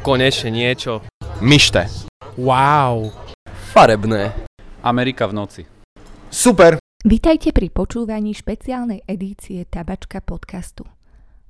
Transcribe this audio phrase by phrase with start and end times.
[0.00, 1.04] Konečne niečo.
[1.44, 1.84] Myšte.
[2.40, 3.12] Wow.
[3.76, 4.32] Farebné.
[4.80, 5.62] Amerika v noci.
[6.32, 6.80] Super.
[7.04, 10.88] Vítajte pri počúvaní špeciálnej edície Tabačka podcastu.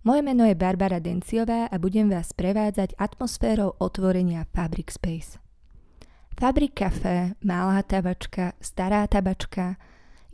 [0.03, 5.39] Moje meno je Barbara Denciová a budem vás prevádzať atmosférou otvorenia Fabric Space.
[6.35, 9.79] Fabric Café, malá tabačka, stará tabačka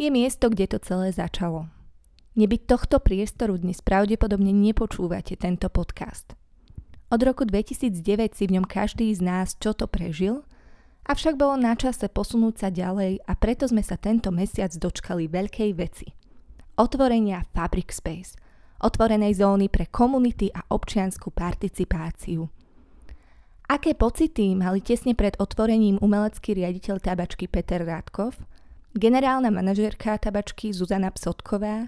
[0.01, 1.69] je miesto, kde to celé začalo.
[2.33, 6.33] Nebyť tohto priestoru dnes pravdepodobne nepočúvate tento podcast.
[7.07, 10.43] Od roku 2009 si v ňom každý z nás čo to prežil,
[11.07, 15.71] avšak bolo na čase posunúť sa ďalej a preto sme sa tento mesiac dočkali veľkej
[15.79, 16.11] veci.
[16.75, 18.35] Otvorenia Fabric Space,
[18.83, 22.51] otvorenej zóny pre komunity a občianskú participáciu.
[23.71, 28.35] Aké pocity mali tesne pred otvorením umelecký riaditeľ tabačky Peter Radkov,
[28.99, 31.87] generálna manažérka tabačky Zuzana Psotková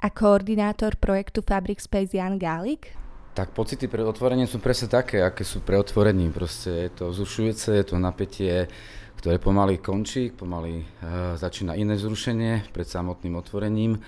[0.00, 3.03] a koordinátor projektu Fabric Space Jan Gálik?
[3.34, 6.30] Tak pocity pred otvorením sú presne také, aké sú pre otvorením.
[6.30, 8.70] Proste je to vzrušujúce, je to napätie,
[9.18, 13.98] ktoré pomaly končí, pomaly uh, začína iné vzrušenie pred samotným otvorením,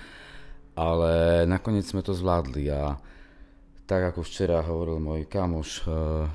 [0.79, 2.95] ale nakoniec sme to zvládli a
[3.83, 6.27] tak ako včera hovoril môj kamoš uh,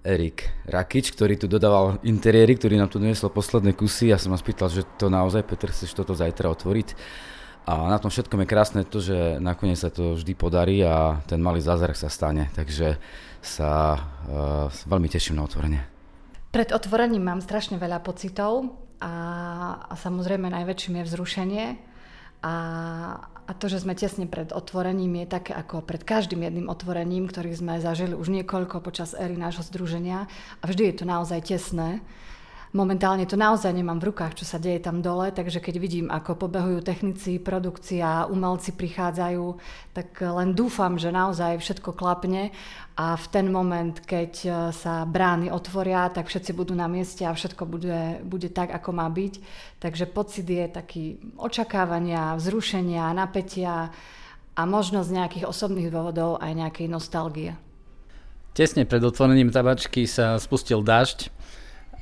[0.00, 4.08] Erik Rakič, ktorý tu dodával interiéry, ktorý nám tu doniesol posledné kusy.
[4.08, 6.96] Ja som ma spýtal, že to naozaj, Peter, chceš toto zajtra otvoriť?
[7.68, 11.36] A na tom všetkom je krásne to, že nakoniec sa to vždy podarí a ten
[11.36, 12.48] malý zázrak sa stane.
[12.56, 12.96] Takže
[13.44, 15.84] sa uh, veľmi teším na otvorenie.
[16.48, 18.72] Pred otvorením mám strašne veľa pocitov
[19.04, 19.12] a,
[19.84, 21.64] a samozrejme najväčším je vzrušenie.
[22.40, 22.54] A,
[23.20, 27.52] a to, že sme tesne pred otvorením, je také ako pred každým jedným otvorením, ktorý
[27.52, 30.24] sme zažili už niekoľko počas éry nášho združenia.
[30.62, 32.00] A vždy je to naozaj tesné
[32.72, 36.48] momentálne to naozaj nemám v rukách, čo sa deje tam dole, takže keď vidím, ako
[36.48, 39.44] pobehujú technici, produkcia, umelci prichádzajú,
[39.96, 42.52] tak len dúfam, že naozaj všetko klapne
[42.98, 47.32] a v ten moment, keď e, sa brány otvoria, tak všetci budú na mieste a
[47.32, 49.34] všetko bude, bude tak, ako má byť.
[49.78, 53.94] Takže pocit je taký očakávania, vzrušenia, napätia
[54.58, 57.54] a možno z nejakých osobných dôvodov aj nejakej nostalgie.
[58.58, 61.30] Tesne pred otvorením tabačky sa spustil dažď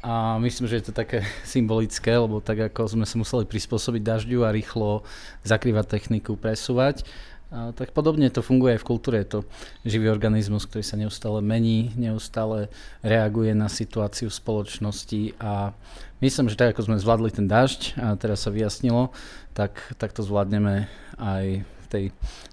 [0.06, 4.47] a myslím, že je to také symbolické, lebo tak ako sme sa museli prispôsobiť dažďu
[4.47, 5.03] a rýchlo
[5.43, 7.03] zakrývať techniku, presúvať,
[7.47, 9.22] a tak podobne to funguje aj v kultúre.
[9.22, 9.41] Je to
[9.87, 12.67] živý organizmus, ktorý sa neustále mení, neustále
[13.06, 15.71] reaguje na situáciu v spoločnosti a
[16.19, 19.15] myslím, že tak ako sme zvládli ten dažď a teraz sa vyjasnilo,
[19.55, 20.91] tak, tak to zvládneme
[21.23, 22.05] aj v tej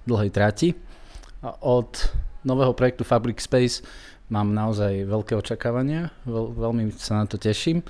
[0.05, 0.69] dlhej trati.
[1.41, 1.89] A od
[2.45, 3.81] nového projektu Fabric Space
[4.31, 7.83] mám naozaj veľké očakávania, veľ, veľmi sa na to teším.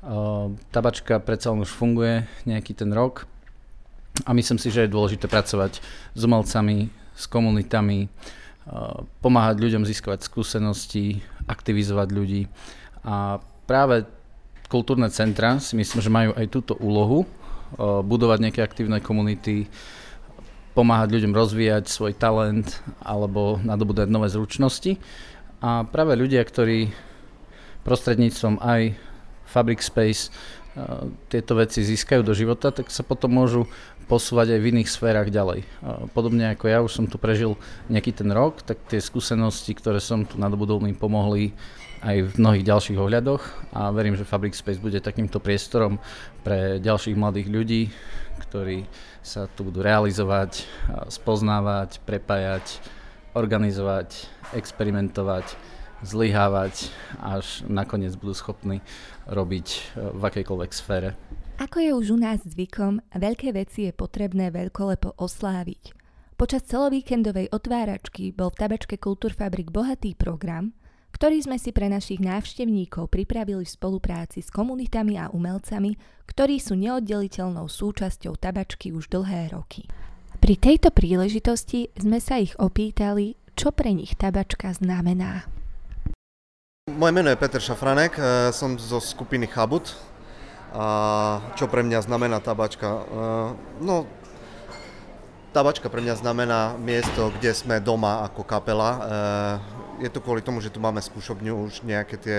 [0.00, 3.28] Uh, tabačka predsa už funguje nejaký ten rok
[4.24, 5.84] a myslím si, že je dôležité pracovať
[6.16, 12.42] s umelcami, s komunitami, uh, pomáhať ľuďom získavať skúsenosti, aktivizovať ľudí
[13.04, 14.08] a práve
[14.72, 19.68] kultúrne centra si myslím, že majú aj túto úlohu uh, budovať nejaké aktívne komunity,
[20.72, 24.96] pomáhať ľuďom rozvíjať svoj talent alebo nadobúdať nové zručnosti.
[25.60, 26.88] A práve ľudia, ktorí
[27.84, 28.96] prostredníctvom aj
[29.44, 33.68] Fabric Space uh, tieto veci získajú do života, tak sa potom môžu
[34.08, 35.68] posúvať aj v iných sférach ďalej.
[35.84, 37.60] Uh, podobne ako ja už som tu prežil
[37.92, 41.52] nejaký ten rok, tak tie skúsenosti, ktoré som tu nadobudol, mi pomohli
[42.00, 43.42] aj v mnohých ďalších ohľadoch
[43.76, 46.00] a verím, že Fabric Space bude takýmto priestorom
[46.40, 47.82] pre ďalších mladých ľudí,
[48.48, 48.88] ktorí
[49.20, 50.64] sa tu budú realizovať,
[51.12, 52.80] spoznávať, prepájať,
[53.34, 54.26] organizovať,
[54.56, 55.46] experimentovať,
[56.02, 58.80] zlyhávať, až nakoniec budú schopní
[59.28, 59.78] robiť e,
[60.16, 61.14] v akejkoľvek sfére.
[61.60, 65.92] Ako je už u nás zvykom, veľké veci je potrebné veľkolepo osláviť.
[66.40, 70.72] Počas celovíkendovej otváračky bol v tabačke Kultúrfabrik bohatý program,
[71.12, 76.80] ktorý sme si pre našich návštevníkov pripravili v spolupráci s komunitami a umelcami, ktorí sú
[76.80, 79.84] neoddeliteľnou súčasťou tabačky už dlhé roky.
[80.40, 85.44] Pri tejto príležitosti sme sa ich opýtali, čo pre nich tabačka znamená.
[86.88, 89.92] Moje meno je Peter Šafranek, e, som zo skupiny Chabut.
[90.72, 92.88] A čo pre mňa znamená tabačka?
[92.88, 93.02] E,
[93.84, 94.08] no,
[95.52, 98.90] tabačka pre mňa znamená miesto, kde sme doma ako kapela.
[98.96, 99.00] E,
[100.02, 102.38] je to kvôli tomu, že tu máme skúšobňu už nejaké tie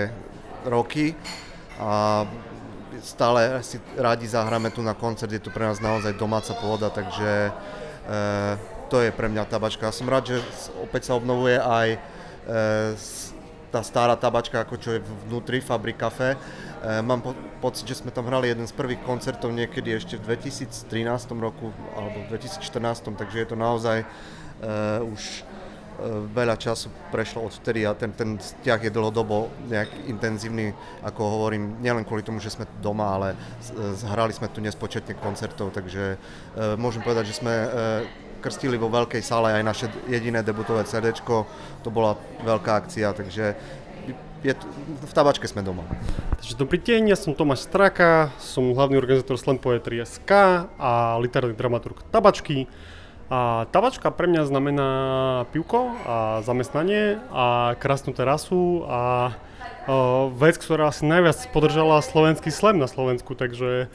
[0.66, 1.14] roky
[1.78, 2.26] a
[2.98, 7.54] stále si rádi zahráme tu na koncert, je tu pre nás naozaj domáca pôda, takže
[8.92, 9.88] to je pre mňa tabačka.
[9.88, 10.36] Som rád, že
[10.84, 12.92] opäť sa obnovuje aj eh,
[13.72, 16.36] tá stará tabačka, ako čo je vnútri Fabrik Café.
[16.36, 20.36] Eh, mám po- pocit, že sme tam hrali jeden z prvých koncertov niekedy ešte v
[20.36, 24.04] 2013 roku alebo v 2014, takže je to naozaj
[25.02, 25.42] už
[26.34, 30.74] veľa času prešlo od vtedy a ten, ten vzťah je dlhodobo nejak intenzívny,
[31.06, 33.28] ako hovorím, nielen kvôli tomu, že sme doma, ale
[33.94, 36.18] zhrali sme tu nespočetne koncertov, takže
[36.76, 37.54] môžem povedať, že sme
[38.42, 43.54] krstili vo veľkej sále aj naše jediné debutové CD, to bola veľká akcia, takže
[44.42, 44.50] je,
[45.06, 45.86] v tabačke sme doma.
[46.42, 50.30] Takže dobrý deň, ja som Tomáš Straka, som hlavný organizátor Slam Poetry SK
[50.74, 52.66] a literárny dramaturg Tabačky.
[53.32, 54.90] A tabačka pre mňa znamená
[55.56, 59.32] pivko a zamestnanie a krásnu terasu a
[59.88, 63.88] o, vec, ktorá asi najviac podržala slovenský slam na Slovensku, takže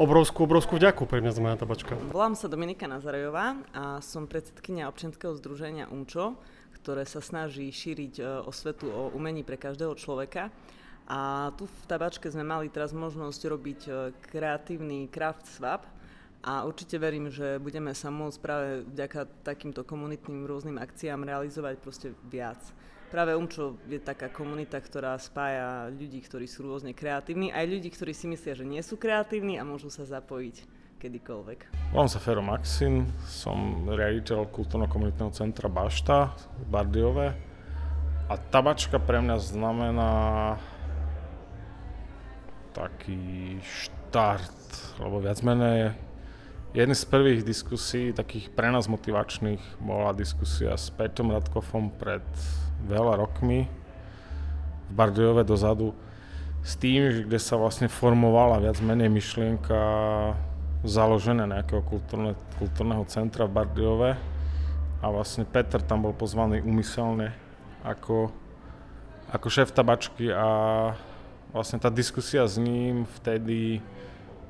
[0.00, 2.00] obrovskú, obrovskú vďaku pre mňa znamená tabačka.
[2.16, 6.40] Volám sa Dominika Nazarejová a som predsedkynia občianskeho združenia UMČO,
[6.80, 10.48] ktoré sa snaží šíriť e, osvetu o umení pre každého človeka.
[11.12, 13.90] A tu v tabačke sme mali teraz možnosť robiť e,
[14.32, 15.84] kreatívny craft swap,
[16.42, 22.18] a určite verím, že budeme sa môcť práve vďaka takýmto komunitným rôznym akciám realizovať proste
[22.26, 22.58] viac.
[23.14, 28.10] Práve Umčo je taká komunita, ktorá spája ľudí, ktorí sú rôzne kreatívni, aj ľudí, ktorí
[28.10, 30.66] si myslia, že nie sú kreatívni a môžu sa zapojiť
[30.98, 31.92] kedykoľvek.
[31.94, 37.26] Volám sa Fero Maxim, som riaditeľ kultúrno-komunitného centra Bašta v Bardiove
[38.26, 40.12] a tabačka pre mňa znamená
[42.72, 45.92] taký štart, lebo viac menej
[46.72, 52.24] Jedný z prvých diskusí, takých pre nás motivačných, bola diskusia s Peťom Radkofom pred
[52.88, 53.68] veľa rokmi
[54.88, 55.92] v Bardejove dozadu
[56.64, 59.76] s tým, kde sa vlastne formovala viac menej myšlienka
[60.80, 64.10] založené nejakého kultúrne, kultúrneho centra v Bardiove
[65.04, 67.36] a vlastne Peter tam bol pozvaný umyselne
[67.84, 68.32] ako,
[69.28, 70.48] ako šéf tabačky a
[71.52, 73.84] vlastne tá diskusia s ním vtedy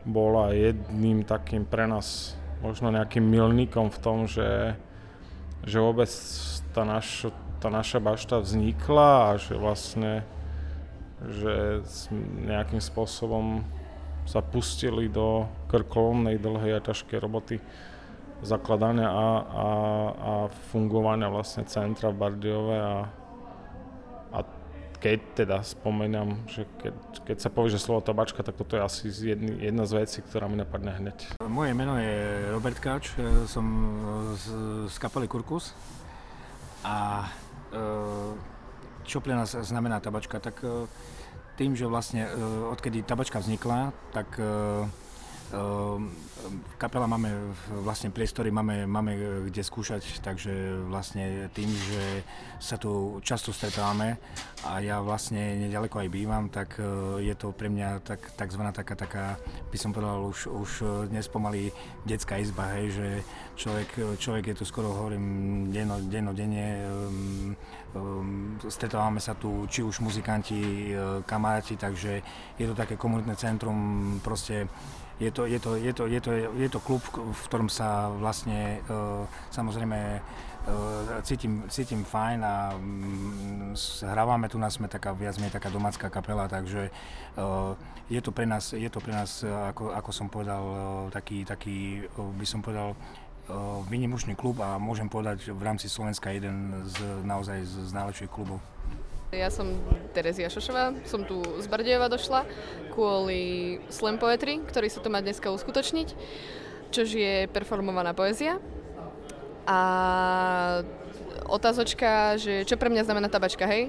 [0.03, 4.79] bola jedným takým pre nás možno nejakým milníkom v tom, že,
[5.67, 6.11] že vôbec
[6.75, 10.27] tá, naš, tá naša bašta vznikla a že vlastne
[11.23, 11.87] že
[12.43, 13.63] nejakým spôsobom
[14.27, 17.57] sa pustili do krkolomnej, dlhej a ťažkej roboty
[18.43, 19.69] zakladania a, a,
[20.19, 20.33] a
[20.75, 23.07] fungovania vlastne centra v Bardiove a,
[25.03, 26.95] keď teda spomínam, že keď,
[27.27, 30.47] keď sa povie, že slovo tabačka, tak toto je asi jedny, jedna z vecí, ktorá
[30.47, 31.35] mi napadne hneď.
[31.51, 33.19] Moje meno je Robert Kauč,
[33.51, 33.67] som
[34.39, 34.47] z,
[34.87, 35.75] z kapely Kurkus
[36.87, 37.27] a
[39.03, 40.63] čo pre nás znamená tabačka, tak
[41.57, 42.31] tým, že vlastne e,
[42.73, 45.12] odkedy tabačka vznikla, tak e, e,
[46.81, 47.55] kapela máme
[47.85, 49.13] vlastne priestory, máme, máme
[49.47, 50.51] kde skúšať, takže
[50.89, 52.25] vlastne tým, že
[52.59, 54.17] sa tu často stretávame
[54.67, 56.81] a ja vlastne nedaleko aj bývam, tak
[57.21, 59.37] je to pre mňa tak, takzvaná taká, taká,
[59.71, 60.71] by som povedal, už, už
[61.13, 61.71] dnes pomaly
[62.09, 63.09] detská izba, hej, že
[63.55, 65.25] človek, človek je tu skoro, hovorím,
[65.71, 67.57] denno, denno denne, um,
[67.95, 72.23] um, stretávame sa tu, či už muzikanti, uh, kamaráti, takže
[72.59, 73.79] je to také komunitné centrum,
[74.25, 74.67] proste
[75.23, 78.83] je to, je to, je to, je to, je to klub, v ktorom sa vlastne
[78.91, 79.23] uh,
[79.55, 83.71] samozrejme uh, cítim, cítim fajn a um,
[84.03, 86.91] hrávame tu nás, sme taká viac menej taká domácka kapela, takže
[87.39, 87.79] uh,
[88.11, 90.63] je to pre nás, je to pre nás ako, ako som povedal,
[91.15, 92.99] taký, taký by som povedal,
[93.91, 98.63] vynimočný klub a môžem povedať v rámci Slovenska jeden z naozaj z, z najlepších klubov.
[99.33, 99.81] Ja som
[100.13, 102.45] Terezia Šošová, som tu z Bardejova došla
[102.93, 106.13] kvôli slam poetry, ktorý sa tu má dneska uskutočniť,
[106.93, 108.61] čož je performovaná poézia.
[109.65, 110.85] A
[111.49, 113.89] otázočka, že čo pre mňa znamená tabačka, hej?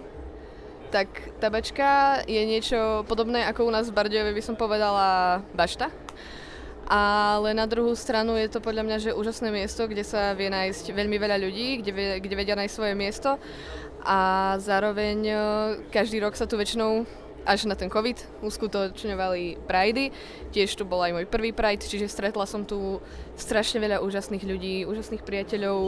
[0.95, 1.11] Tak
[1.43, 5.91] tabačka je niečo podobné ako u nás v Bardejove by som povedala bašta
[6.87, 10.91] ale na druhú stranu je to podľa mňa že úžasné miesto, kde sa vie nájsť
[10.91, 13.39] veľmi veľa ľudí, kde, kde vedia nájsť svoje miesto
[14.03, 14.19] a
[14.59, 15.35] zároveň e,
[15.89, 17.07] každý rok sa tu väčšinou
[17.43, 20.15] až na ten COVID uskutočňovali Pridey.
[20.55, 23.03] Tiež tu bol aj môj prvý Pride, čiže stretla som tu
[23.35, 25.79] strašne veľa úžasných ľudí, úžasných priateľov,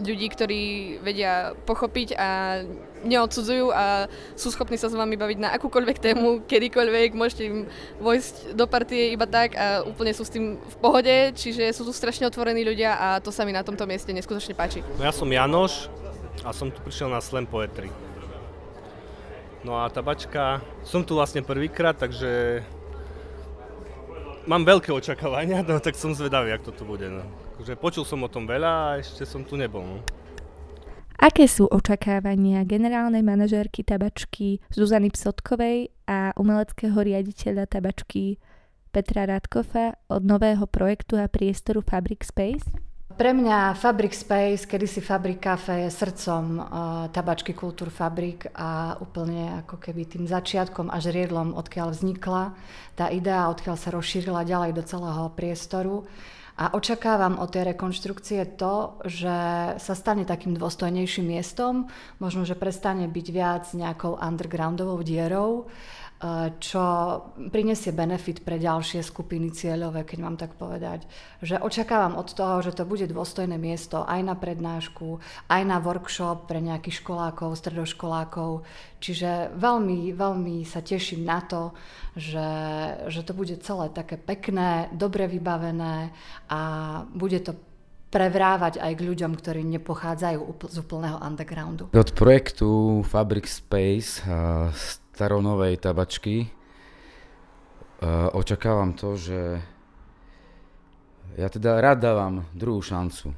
[0.00, 0.62] ľudí, ktorí
[1.04, 2.62] vedia pochopiť a
[3.04, 7.58] neodsudzujú a sú schopní sa s vami baviť na akúkoľvek tému, kedykoľvek, môžete im
[8.00, 11.92] vojsť do partie iba tak a úplne sú s tým v pohode, čiže sú tu
[11.92, 14.84] strašne otvorení ľudia a to sa mi na tomto mieste neskutočne páči.
[14.96, 15.99] No ja som Janoš
[16.44, 17.92] a som tu prišiel na Slam Poetry.
[19.60, 22.64] No a tabačka, som tu vlastne prvýkrát, takže
[24.48, 27.04] mám veľké očakávania, no tak som zvedavý, jak to tu bude.
[27.12, 27.24] No.
[27.60, 29.84] Takže počul som o tom veľa a ešte som tu nebol.
[29.84, 30.00] No.
[31.20, 38.40] Aké sú očakávania generálnej manažérky tabačky Zuzany Psotkovej a umeleckého riaditeľa tabačky
[38.88, 42.89] Petra Radkofa od nového projektu a priestoru Fabric Space?
[43.20, 46.64] Pre mňa Fabric Space, kedysi Fabric Cafe je srdcom uh,
[47.12, 52.56] tabačky Kultúr Fabrik a úplne ako keby tým začiatkom až riedlom, odkiaľ vznikla
[52.96, 56.08] tá idea, odkiaľ sa rozšírila ďalej do celého priestoru.
[56.56, 59.36] A očakávam od tej rekonštrukcie to, že
[59.76, 61.92] sa stane takým dôstojnejším miestom,
[62.24, 65.68] možno, že prestane byť viac nejakou undergroundovou dierou,
[66.60, 66.84] čo
[67.48, 71.08] prinesie benefit pre ďalšie skupiny cieľové, keď mám tak povedať.
[71.40, 75.16] Že očakávam od toho, že to bude dôstojné miesto aj na prednášku,
[75.48, 78.68] aj na workshop pre nejakých školákov, stredoškolákov.
[79.00, 81.72] Čiže veľmi, veľmi sa teším na to,
[82.12, 82.48] že,
[83.08, 86.12] že to bude celé také pekné, dobre vybavené
[86.52, 86.60] a
[87.16, 87.56] bude to
[88.12, 91.94] prevrávať aj k ľuďom, ktorí nepochádzajú z úplného undergroundu.
[91.94, 94.20] Od projektu Fabric Space
[95.20, 99.60] staronovej tabačky uh, očakávam to, že
[101.36, 103.36] ja teda rád dávam druhú šancu.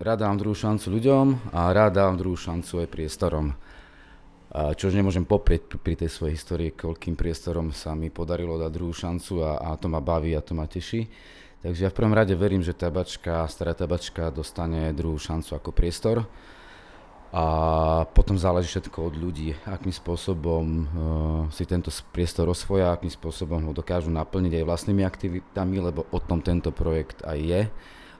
[0.00, 3.52] Rád dávam druhú šancu ľuďom a rád dávam druhú šancu aj priestorom.
[3.52, 8.96] Uh, čož nemôžem poprieť pri tej svojej histórii, koľkým priestorom sa mi podarilo dať druhú
[8.96, 11.04] šancu a, a to ma baví a to ma teší.
[11.60, 16.24] Takže ja v prvom rade verím, že tabačka, stará tabačka dostane druhú šancu ako priestor
[17.34, 17.44] a
[18.14, 20.86] potom záleží všetko od ľudí, akým spôsobom uh,
[21.50, 26.38] si tento priestor osvoja, akým spôsobom ho dokážu naplniť aj vlastnými aktivitami, lebo o tom
[26.38, 27.62] tento projekt aj je,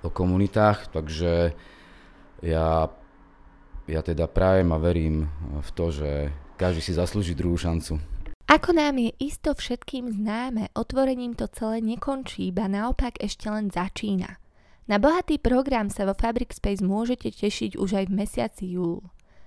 [0.03, 1.55] o komunitách, takže
[2.43, 2.91] ja,
[3.87, 5.31] ja teda prajem a verím
[5.63, 6.11] v to, že
[6.59, 8.03] každý si zaslúži druhú šancu.
[8.51, 14.43] Ako nám je isto všetkým známe, otvorením to celé nekončí, iba naopak ešte len začína.
[14.85, 19.01] Na bohatý program sa vo Fabric Space môžete tešiť už aj v mesiaci júl.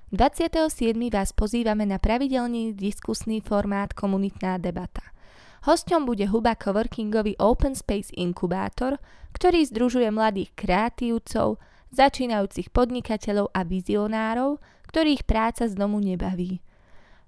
[0.09, 0.97] 27.
[1.13, 5.05] vás pozývame na pravidelný diskusný formát Komunitná debata.
[5.69, 8.97] Hosťom bude Huba Coworkingový Open Space Inkubátor,
[9.37, 11.61] ktorý združuje mladých kreatívcov,
[11.93, 14.57] začínajúcich podnikateľov a vizionárov,
[14.89, 16.65] ktorých práca z domu nebaví.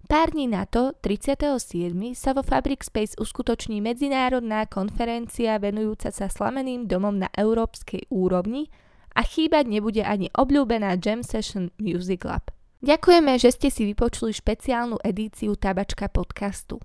[0.10, 1.94] Pár dní na to, 37.
[2.18, 8.74] sa vo Fabric Space uskutoční medzinárodná konferencia venujúca sa slameným domom na európskej úrovni
[9.14, 12.50] a chýbať nebude ani obľúbená Jam Session Music Lab.
[12.82, 16.82] Ďakujeme, že ste si vypočuli špeciálnu edíciu Tabačka podcastu.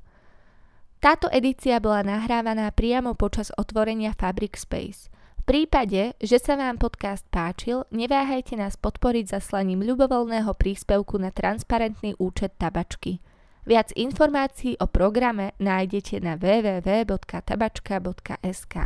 [1.01, 5.09] Táto edícia bola nahrávaná priamo počas otvorenia Fabric Space–
[5.45, 12.59] prípade, že sa vám podcast páčil, neváhajte nás podporiť zaslaním ľubovoľného príspevku na transparentný účet
[12.59, 13.21] tabačky.
[13.65, 18.77] Viac informácií o programe nájdete na www.tabačka.sk.